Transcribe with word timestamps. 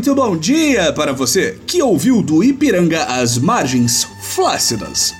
Muito 0.00 0.14
bom 0.14 0.34
dia 0.34 0.94
para 0.94 1.12
você 1.12 1.58
que 1.66 1.82
ouviu 1.82 2.22
do 2.22 2.42
Ipiranga 2.42 3.04
as 3.04 3.36
margens 3.36 4.08
flácidas. 4.22 5.12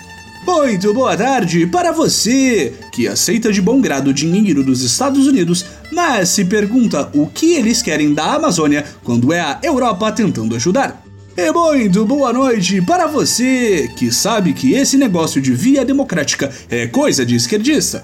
Muito 0.46 0.94
boa 0.94 1.14
tarde 1.14 1.66
para 1.66 1.92
você 1.92 2.72
que 2.90 3.06
aceita 3.06 3.52
de 3.52 3.60
bom 3.60 3.78
grado 3.78 4.10
dinheiro 4.10 4.64
dos 4.64 4.80
Estados 4.80 5.26
Unidos, 5.26 5.66
mas 5.92 6.30
se 6.30 6.46
pergunta 6.46 7.10
o 7.12 7.26
que 7.26 7.52
eles 7.52 7.82
querem 7.82 8.14
da 8.14 8.36
Amazônia 8.36 8.82
quando 9.04 9.34
é 9.34 9.40
a 9.42 9.60
Europa 9.62 10.10
tentando 10.12 10.56
ajudar. 10.56 11.04
E 11.36 11.52
muito 11.52 12.06
boa 12.06 12.32
noite 12.32 12.80
para 12.80 13.06
você 13.06 13.86
que 13.98 14.10
sabe 14.10 14.54
que 14.54 14.72
esse 14.72 14.96
negócio 14.96 15.42
de 15.42 15.52
via 15.52 15.84
democrática 15.84 16.50
é 16.70 16.86
coisa 16.86 17.26
de 17.26 17.34
esquerdista. 17.34 18.02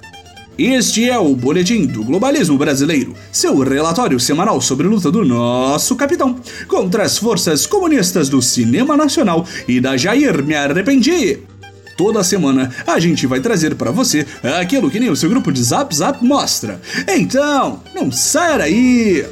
Este 0.59 1.07
é 1.07 1.19
o 1.19 1.37
Boletim 1.37 1.85
do 1.85 2.03
Globalismo 2.03 2.57
Brasileiro, 2.57 3.15
seu 3.31 3.59
relatório 3.59 4.19
semanal 4.19 4.59
sobre 4.59 4.87
a 4.87 4.91
luta 4.91 5.13
do 5.13 5.23
nosso 5.23 5.95
capitão 5.97 6.41
contra 6.67 7.03
as 7.03 7.19
forças 7.19 7.67
comunistas 7.67 8.31
do 8.31 8.41
cinema 8.41 8.97
nacional 8.97 9.47
e 9.69 9.83
da 9.83 9.99
Jair 9.99 10.43
Me 10.43 10.55
Arrependi. 10.55 11.41
Toda 11.95 12.25
semana 12.25 12.75
a 12.87 12.99
gente 12.99 13.27
vai 13.27 13.41
trazer 13.41 13.75
para 13.75 13.91
você 13.91 14.27
aquilo 14.59 14.91
que 14.91 14.99
nem 14.99 15.11
o 15.11 15.17
seu 15.17 15.29
grupo 15.29 15.53
de 15.53 15.63
Zap 15.63 15.95
Zap 15.95 16.25
mostra. 16.25 16.81
Então, 17.07 17.83
não 17.95 18.11
saia 18.11 18.57
daí! 18.57 19.27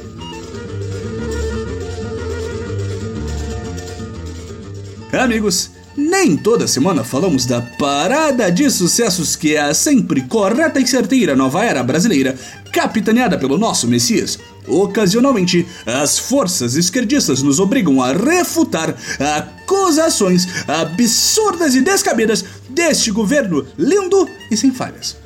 Amigos, 5.11 5.71
nem 6.17 6.37
toda 6.37 6.65
semana 6.65 7.03
falamos 7.03 7.45
da 7.45 7.61
parada 7.61 8.49
de 8.49 8.69
sucessos 8.69 9.35
que 9.35 9.53
é 9.53 9.59
a 9.59 9.73
sempre 9.73 10.21
correta 10.21 10.79
e 10.79 10.87
certeira 10.87 11.35
nova 11.35 11.65
era 11.65 11.83
brasileira, 11.83 12.39
capitaneada 12.71 13.37
pelo 13.37 13.57
nosso 13.57 13.85
Messias. 13.85 14.39
Ocasionalmente, 14.65 15.67
as 15.85 16.17
forças 16.17 16.75
esquerdistas 16.75 17.43
nos 17.43 17.59
obrigam 17.59 18.01
a 18.01 18.13
refutar 18.13 18.95
acusações 19.19 20.47
absurdas 20.65 21.75
e 21.75 21.81
descabidas 21.81 22.45
deste 22.69 23.11
governo 23.11 23.67
lindo 23.77 24.27
e 24.49 24.55
sem 24.55 24.71
falhas. 24.71 25.24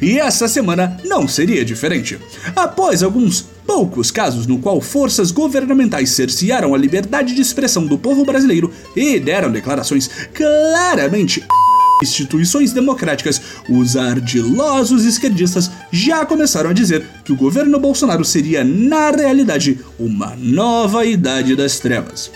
E 0.00 0.18
essa 0.18 0.46
semana 0.46 0.98
não 1.04 1.26
seria 1.26 1.64
diferente. 1.64 2.18
Após 2.54 3.02
alguns 3.02 3.46
poucos 3.66 4.10
casos 4.10 4.46
no 4.46 4.58
qual 4.58 4.80
forças 4.80 5.30
governamentais 5.30 6.10
cercearam 6.10 6.74
a 6.74 6.78
liberdade 6.78 7.34
de 7.34 7.40
expressão 7.40 7.86
do 7.86 7.98
povo 7.98 8.24
brasileiro 8.24 8.70
e 8.94 9.18
deram 9.18 9.50
declarações 9.50 10.08
claramente 10.34 11.42
instituições 12.02 12.72
democráticas, 12.72 13.40
os 13.68 13.96
ardilosos 13.96 15.04
esquerdistas 15.04 15.70
já 15.90 16.26
começaram 16.26 16.70
a 16.70 16.72
dizer 16.72 17.04
que 17.24 17.32
o 17.32 17.36
governo 17.36 17.78
Bolsonaro 17.78 18.24
seria, 18.24 18.62
na 18.62 19.10
realidade, 19.10 19.80
uma 19.98 20.36
nova 20.36 21.06
idade 21.06 21.56
das 21.56 21.78
trevas. 21.78 22.30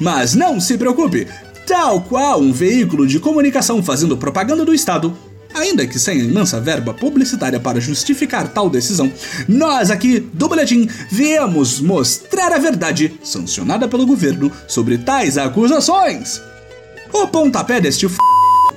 Mas 0.00 0.34
não 0.34 0.60
se 0.60 0.78
preocupe, 0.78 1.26
tal 1.66 2.02
qual 2.02 2.40
um 2.40 2.52
veículo 2.52 3.06
de 3.06 3.18
comunicação 3.18 3.82
fazendo 3.82 4.16
propaganda 4.16 4.64
do 4.64 4.72
Estado, 4.72 5.16
Ainda 5.58 5.84
que 5.88 5.98
sem 5.98 6.20
imensa 6.20 6.60
verba 6.60 6.94
publicitária 6.94 7.58
para 7.58 7.80
justificar 7.80 8.46
tal 8.46 8.70
decisão, 8.70 9.12
nós 9.48 9.90
aqui 9.90 10.20
do 10.20 10.48
Boletim 10.48 10.88
viemos 11.10 11.80
mostrar 11.80 12.52
a 12.52 12.58
verdade, 12.58 13.18
sancionada 13.24 13.88
pelo 13.88 14.06
governo, 14.06 14.52
sobre 14.68 14.98
tais 14.98 15.36
acusações. 15.36 16.40
O 17.12 17.26
pontapé 17.26 17.80
deste 17.80 18.06
f... 18.06 18.16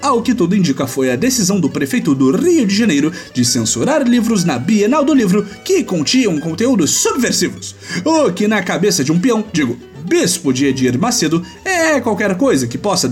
Ao 0.01 0.23
que 0.23 0.33
tudo 0.33 0.55
indica, 0.55 0.87
foi 0.87 1.11
a 1.11 1.15
decisão 1.15 1.59
do 1.59 1.69
prefeito 1.69 2.15
do 2.15 2.35
Rio 2.35 2.65
de 2.65 2.75
Janeiro 2.75 3.13
de 3.31 3.45
censurar 3.45 4.01
livros 4.01 4.43
na 4.43 4.57
Bienal 4.57 5.05
do 5.05 5.13
Livro 5.13 5.45
que 5.63 5.83
continham 5.83 6.39
conteúdos 6.39 6.89
subversivos. 6.89 7.75
O 8.03 8.31
que, 8.33 8.47
na 8.47 8.63
cabeça 8.63 9.03
de 9.03 9.11
um 9.11 9.19
peão, 9.19 9.45
digo, 9.53 9.77
bispo 10.03 10.51
de 10.51 10.65
Edir 10.65 10.97
Macedo, 10.97 11.45
é 11.63 12.01
qualquer 12.01 12.35
coisa 12.35 12.65
que 12.65 12.79
possa 12.79 13.11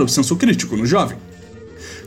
o 0.00 0.08
senso 0.08 0.34
crítico 0.36 0.74
no 0.78 0.86
jovem. 0.86 1.18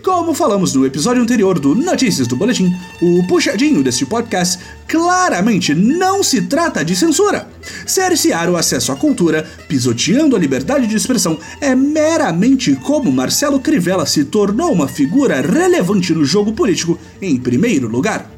Como 0.05 0.35
falamos 0.35 0.75
no 0.75 0.85
episódio 0.85 1.23
anterior 1.23 1.57
do 1.57 1.73
Notícias 1.73 2.27
do 2.27 2.35
Boletim, 2.35 2.71
o 3.01 3.25
puxadinho 3.25 3.81
deste 3.81 4.05
podcast 4.05 4.63
claramente 4.87 5.73
não 5.73 6.21
se 6.21 6.43
trata 6.43 6.85
de 6.85 6.95
censura. 6.95 7.47
Cercear 7.87 8.47
o 8.47 8.55
acesso 8.55 8.91
à 8.91 8.95
cultura, 8.95 9.49
pisoteando 9.67 10.35
a 10.35 10.39
liberdade 10.39 10.85
de 10.85 10.95
expressão, 10.95 11.39
é 11.59 11.73
meramente 11.73 12.75
como 12.75 13.11
Marcelo 13.11 13.59
Crivella 13.59 14.05
se 14.05 14.25
tornou 14.25 14.71
uma 14.71 14.87
figura 14.87 15.41
relevante 15.41 16.13
no 16.13 16.23
jogo 16.23 16.53
político 16.53 16.99
em 17.19 17.35
primeiro 17.37 17.87
lugar. 17.87 18.29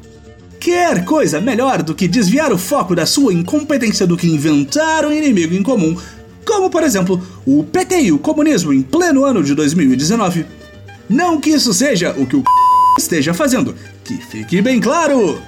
Quer 0.58 1.04
coisa 1.04 1.38
melhor 1.38 1.82
do 1.82 1.94
que 1.94 2.08
desviar 2.08 2.50
o 2.50 2.56
foco 2.56 2.94
da 2.94 3.04
sua 3.04 3.34
incompetência 3.34 4.06
do 4.06 4.16
que 4.16 4.26
inventar 4.26 5.04
um 5.04 5.12
inimigo 5.12 5.54
em 5.54 5.62
comum, 5.62 5.94
como 6.46 6.70
por 6.70 6.82
exemplo 6.82 7.20
o 7.44 7.62
PT 7.62 8.04
e 8.04 8.12
o 8.12 8.18
comunismo 8.18 8.72
em 8.72 8.80
pleno 8.80 9.26
ano 9.26 9.44
de 9.44 9.54
2019? 9.54 10.46
Não 11.08 11.40
que 11.40 11.50
isso 11.50 11.72
seja 11.72 12.14
o 12.16 12.26
que 12.26 12.36
o 12.36 12.44
esteja 12.98 13.32
fazendo, 13.32 13.74
que 14.04 14.16
fique 14.18 14.60
bem 14.60 14.80
claro! 14.80 15.40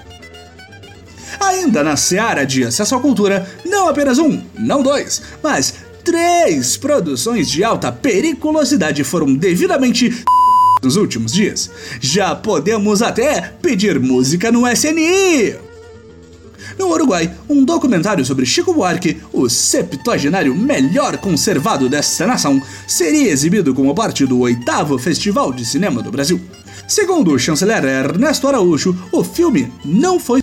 Ainda 1.39 1.83
na 1.83 1.97
seara 1.97 2.45
de 2.45 2.65
acesso 2.65 2.95
à 2.95 3.01
cultura, 3.01 3.49
não 3.65 3.89
apenas 3.89 4.19
um, 4.19 4.43
não 4.59 4.83
dois, 4.83 5.23
mas 5.43 5.75
três 6.05 6.77
produções 6.77 7.49
de 7.51 7.63
alta 7.63 7.93
periculosidade 7.93 9.05
foram 9.05 9.35
devidamente 9.35 10.25
nos 10.83 10.97
últimos 10.97 11.33
dias. 11.33 11.71
Já 12.01 12.35
podemos 12.35 13.03
até 13.03 13.53
pedir 13.61 14.01
música 14.01 14.51
no 14.51 14.67
SNI! 14.67 15.70
No 16.79 16.89
Uruguai, 16.89 17.33
um 17.49 17.65
documentário 17.65 18.25
sobre 18.25 18.47
Chico 18.47 18.73
Buarque, 18.73 19.19
o 19.33 19.49
septuagenário 19.49 20.55
melhor 20.55 21.19
conservado 21.19 21.89
desta 21.89 22.27
nação, 22.27 22.61
seria 22.87 23.31
exibido 23.31 23.75
como 23.75 23.95
parte 23.95 24.27
do 24.27 24.41
oitavo 24.41 24.99
Festival 24.99 25.53
de 25.53 25.65
Cinema 25.65 26.03
do 26.03 26.11
Brasil. 26.11 26.41
Segundo 26.89 27.33
o 27.33 27.39
chanceler 27.39 27.85
Ernesto 27.85 28.49
Araújo, 28.49 28.97
o 29.13 29.23
filme 29.23 29.73
não 29.85 30.19
foi 30.19 30.43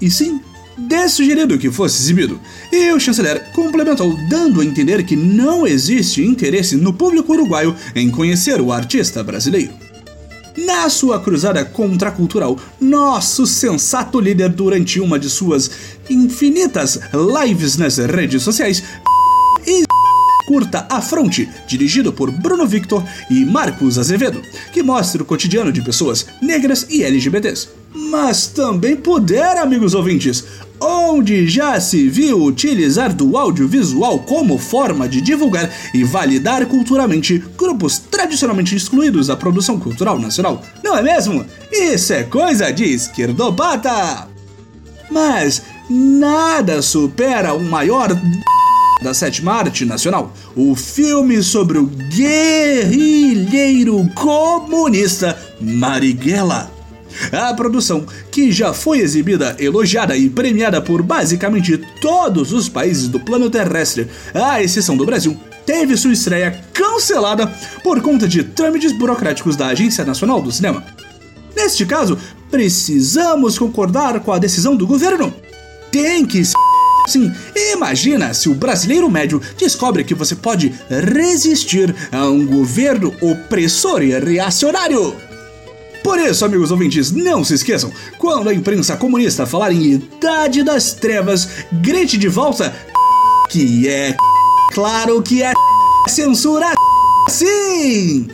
e 0.00 0.10
sim 0.10 0.40
dessugerido 0.78 1.58
que 1.58 1.70
fosse 1.70 2.02
exibido. 2.02 2.40
E 2.72 2.90
o 2.92 2.98
chanceler 2.98 3.52
complementou, 3.52 4.16
dando 4.28 4.60
a 4.60 4.64
entender 4.64 5.04
que 5.04 5.14
não 5.14 5.66
existe 5.66 6.24
interesse 6.24 6.76
no 6.76 6.92
público 6.92 7.32
uruguaio 7.32 7.76
em 7.94 8.10
conhecer 8.10 8.60
o 8.60 8.72
artista 8.72 9.22
brasileiro. 9.22 9.89
Na 10.72 10.88
sua 10.88 11.18
cruzada 11.18 11.64
contracultural, 11.64 12.56
nosso 12.80 13.44
sensato 13.44 14.20
líder, 14.20 14.50
durante 14.50 15.00
uma 15.00 15.18
de 15.18 15.28
suas 15.28 15.68
infinitas 16.08 17.00
lives 17.12 17.76
nas 17.76 17.98
redes 17.98 18.44
sociais, 18.44 18.80
curta 20.46 20.86
A 20.88 21.02
Fronte, 21.02 21.48
dirigido 21.66 22.12
por 22.12 22.30
Bruno 22.30 22.68
Victor 22.68 23.04
e 23.28 23.44
Marcos 23.44 23.98
Azevedo, 23.98 24.40
que 24.72 24.80
mostra 24.80 25.20
o 25.20 25.26
cotidiano 25.26 25.72
de 25.72 25.82
pessoas 25.82 26.24
negras 26.40 26.86
e 26.88 27.02
LGBTs. 27.02 27.68
Mas 27.92 28.46
também 28.46 28.94
puder, 28.94 29.58
amigos 29.58 29.92
ouvintes, 29.92 30.44
onde 30.80 31.46
já 31.46 31.78
se 31.78 32.08
viu 32.08 32.42
utilizar 32.42 33.14
do 33.14 33.36
audiovisual 33.36 34.20
como 34.20 34.58
forma 34.58 35.08
de 35.08 35.20
divulgar 35.20 35.70
e 35.92 36.02
validar 36.02 36.64
culturalmente 36.66 37.42
grupos 37.58 37.98
tradicionalmente 37.98 38.74
excluídos 38.74 39.26
da 39.26 39.36
produção 39.36 39.78
cultural 39.78 40.18
nacional, 40.18 40.62
não 40.82 40.96
é 40.96 41.02
mesmo? 41.02 41.44
Isso 41.70 42.12
é 42.12 42.22
coisa 42.22 42.72
de 42.72 42.84
esquerdopata! 42.84 44.28
Mas 45.10 45.62
nada 45.88 46.80
supera 46.80 47.52
o 47.52 47.62
maior 47.62 48.10
da 49.02 49.12
sétima 49.14 49.54
arte 49.54 49.84
nacional, 49.84 50.32
o 50.54 50.74
filme 50.74 51.42
sobre 51.42 51.78
o 51.78 51.86
guerrilheiro 51.86 54.08
comunista 54.14 55.38
Marighella. 55.60 56.79
A 57.32 57.52
produção, 57.54 58.06
que 58.30 58.52
já 58.52 58.72
foi 58.72 58.98
exibida, 58.98 59.56
elogiada 59.58 60.16
e 60.16 60.28
premiada 60.28 60.80
por 60.80 61.02
basicamente 61.02 61.78
todos 62.00 62.52
os 62.52 62.68
países 62.68 63.08
do 63.08 63.20
plano 63.20 63.50
terrestre, 63.50 64.08
à 64.34 64.62
exceção 64.62 64.96
do 64.96 65.06
Brasil, 65.06 65.38
teve 65.64 65.96
sua 65.96 66.12
estreia 66.12 66.60
cancelada 66.72 67.46
por 67.82 68.00
conta 68.00 68.26
de 68.26 68.42
trâmites 68.42 68.92
burocráticos 68.92 69.56
da 69.56 69.68
Agência 69.68 70.04
Nacional 70.04 70.40
do 70.40 70.52
Cinema. 70.52 70.84
Neste 71.54 71.84
caso, 71.84 72.18
precisamos 72.50 73.58
concordar 73.58 74.20
com 74.20 74.32
a 74.32 74.38
decisão 74.38 74.74
do 74.76 74.86
governo. 74.86 75.32
Tem 75.90 76.24
que 76.24 76.42
Sim, 77.06 77.32
imagina 77.72 78.34
se 78.34 78.48
o 78.48 78.54
brasileiro 78.54 79.10
médio 79.10 79.40
descobre 79.58 80.04
que 80.04 80.14
você 80.14 80.36
pode 80.36 80.72
resistir 80.88 81.94
a 82.12 82.26
um 82.26 82.46
governo 82.46 83.14
opressor 83.20 84.02
e 84.02 84.18
reacionário. 84.18 85.29
Por 86.10 86.18
isso, 86.18 86.44
amigos 86.44 86.72
ouvintes, 86.72 87.12
não 87.12 87.44
se 87.44 87.54
esqueçam, 87.54 87.92
quando 88.18 88.48
a 88.48 88.52
imprensa 88.52 88.96
comunista 88.96 89.46
falar 89.46 89.70
em 89.70 89.92
Idade 89.92 90.64
das 90.64 90.92
Trevas, 90.92 91.48
grite 91.72 92.18
de 92.18 92.26
volta 92.26 92.74
que 93.48 93.88
é 93.88 94.16
claro 94.72 95.22
que 95.22 95.40
é 95.40 95.52
censura 96.08 96.72
sim! 97.28 98.26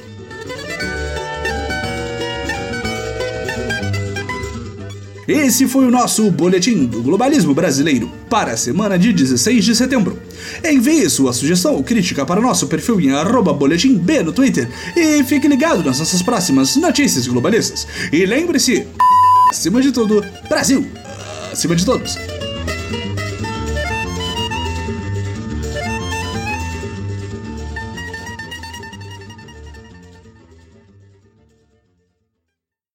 Esse 5.28 5.66
foi 5.66 5.86
o 5.86 5.90
nosso 5.90 6.30
Boletim 6.30 6.84
do 6.84 7.02
Globalismo 7.02 7.52
Brasileiro 7.52 8.10
para 8.30 8.52
a 8.52 8.56
semana 8.56 8.96
de 8.96 9.12
16 9.12 9.64
de 9.64 9.74
setembro. 9.74 10.20
Envie 10.64 11.10
sua 11.10 11.32
sugestão 11.32 11.74
ou 11.74 11.82
crítica 11.82 12.24
para 12.24 12.38
o 12.38 12.42
nosso 12.42 12.68
perfil 12.68 13.00
em 13.00 13.10
boletimb 13.54 14.22
no 14.22 14.32
Twitter 14.32 14.68
e 14.94 15.24
fique 15.24 15.48
ligado 15.48 15.82
nas 15.82 15.98
nossas 15.98 16.22
próximas 16.22 16.76
notícias 16.76 17.26
globalistas. 17.26 17.88
E 18.12 18.24
lembre-se, 18.24 18.86
acima 19.50 19.82
de 19.82 19.90
tudo, 19.90 20.24
Brasil, 20.48 20.86
acima 21.50 21.74
de 21.74 21.84
todos. 21.84 22.35